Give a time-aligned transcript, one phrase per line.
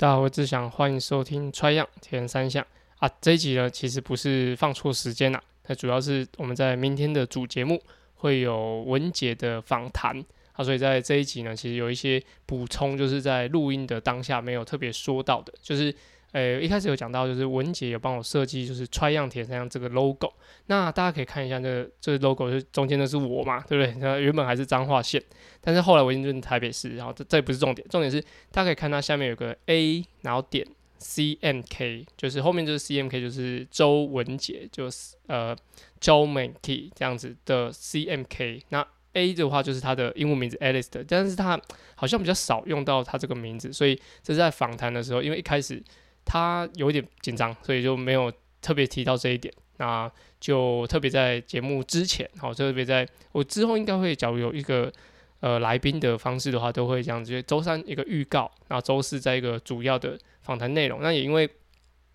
[0.00, 2.62] 大家好，我只想，欢迎收听《Try 样铁人三项》
[2.98, 3.10] 啊。
[3.20, 7.82] 这一集呢，其实不是放错时间啦，它主要是我们在明天的主节目
[8.14, 15.92] 会有文杰的访谈啊，所以在这一集呢，其实有一些补充，就是在录音的当下没有特别说到的，就是。
[16.32, 20.30] 诶，一开始有讲到，就是文杰有帮我设计，就是穿样铁人三项这个 logo。
[20.66, 23.94] 那大家可以看一下，这个这个 logo 是中间的是我嘛，对不对？
[23.98, 25.22] 那原本还是彰化县，
[25.62, 28.20] 但是后来我已经转台北市，然后这这不是重点，重点是
[28.50, 30.66] 大家可以看它下面有个 A，然后点
[30.98, 35.56] C M K，就是后面就是 C M K，就是周文杰，就是呃
[35.98, 38.62] 周美 K 这样子的 C M K。
[38.68, 41.58] 那 A 的话就是他的英文名字 Alice，但是他
[41.94, 45.82] 好像比较少用到他这个名字，所以这是在访谈的时候，因为一开始。
[46.28, 49.52] 他有点紧张，所以就没有特别提到这一点。
[49.78, 54.92] 那就特别在节目之前，好，特别在我之后应该会，假如有一个
[55.40, 57.42] 呃来宾的方式的话，都会这样子。
[57.44, 61.00] 周三一个预告，然后周四在一个主要的访谈内容。
[61.00, 61.48] 那也因为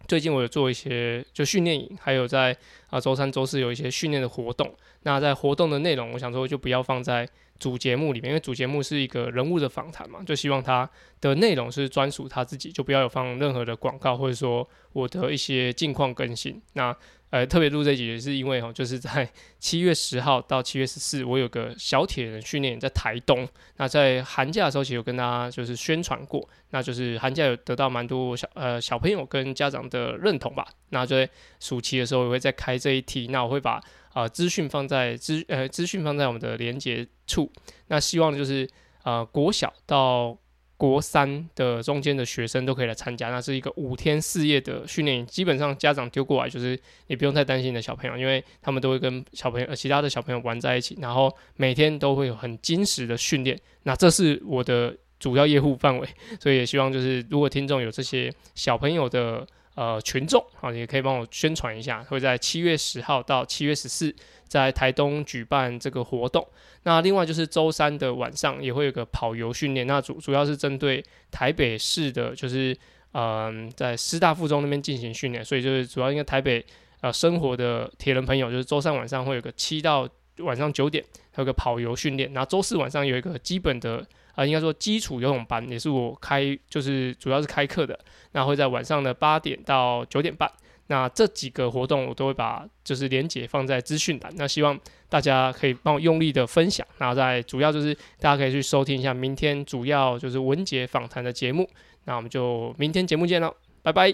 [0.08, 2.56] 最近我有做一些就训练营，还有在
[2.90, 4.74] 啊周三、周四有一些训练的活动。
[5.04, 7.28] 那在活动的内容，我想说就不要放在
[7.60, 16.62] 主节目里面，因为主节目是一个人物的访谈嘛，就希望他的内容是专属他自己，就不要有放任何的广告，或者说我的一些近况更新。
[16.74, 16.96] 那
[17.34, 23.48] 呃，特别录这集也是因为哦，就是在 七月十号到七月十四，我有个小铁人训练在台东。
[23.78, 30.64] 那在寒假的时候，其实有跟大家就是宣传过，那就是寒假有得到蛮多小呃小朋友跟家长的认同吧。
[30.90, 31.28] 那就在
[31.60, 33.82] 暑期的时候，我会再开这一题，那我会把。
[34.14, 37.52] 啊，资讯放在资呃资讯放在我们的连接处。
[37.88, 38.70] 那希望就是
[39.02, 40.38] 呃国小到
[40.84, 43.30] 国三的中间的学生都可以来参加。
[43.30, 53.58] 那是一个五天四夜的训练营，基本上家长丢过来就是也不用太担心你的小朋友，因为他们都会跟小朋友呃其他的小朋友玩在一起，然后每天都会有很精实的训练。
[53.84, 56.06] 那这是我的主要业务范围，
[56.38, 59.48] 所以也希望就是如果听众有这些小朋友的。
[59.76, 64.16] 呃，群众啊，也可以帮我宣传一下，会在七月十号到七月十四
[64.48, 66.48] 在台东举办这个活动。
[66.84, 72.78] 那另外就是周三的晚上也会有个跑游训练，那主主要是针对台北市的，就是
[73.14, 76.64] 嗯、在师大附中那边进行训练，所以就是主要应该台北
[77.02, 80.08] 呃生活的铁人朋友，就是周三晚上会有个七到
[80.38, 84.06] 晚上九点，还有个跑游训练，然后周四晚上有一个基本的。
[84.34, 87.98] 啊、呃，应该说基础游泳班也是我开，就是主要是开课的。
[88.34, 90.52] 那会在晚上的八点到九点半。
[90.88, 94.34] 那这几个活动我都会把就是连结放在资讯栏。
[94.36, 94.78] 那希望
[95.08, 96.86] 大家可以帮我用力的分享。
[96.98, 101.70] 然后在主要就是大家可以去收听一下明天主要就是文杰访谈的节目。
[102.06, 104.14] 那我们就明天节目见喽，拜拜，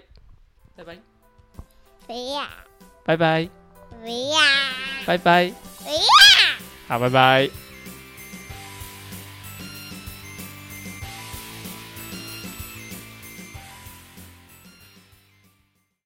[0.75, 0.97] 拜拜，
[2.05, 2.45] 不要，
[3.03, 3.49] 拜拜，
[3.89, 4.39] 不要，
[5.07, 7.68] 拜拜，不要，好，拜拜。